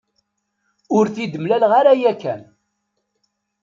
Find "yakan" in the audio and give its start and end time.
2.01-2.41